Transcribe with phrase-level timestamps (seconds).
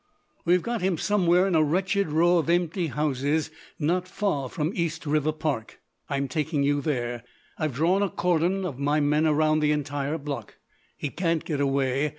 [0.45, 5.05] "We've got him somewhere in a wretched row of empty houses not far from East
[5.05, 5.79] River Park.
[6.09, 7.23] I'm taking you there.
[7.59, 10.57] I've drawn a cordon of my men around the entire block.
[10.97, 12.09] He can't get away.